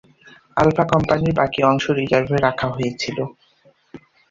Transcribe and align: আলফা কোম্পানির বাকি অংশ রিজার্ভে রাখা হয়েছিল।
আলফা 0.57 0.83
কোম্পানির 0.91 1.33
বাকি 1.35 1.59
অংশ 1.63 1.85
রিজার্ভে 1.99 2.37
রাখা 2.39 2.67
হয়েছিল। 2.69 3.17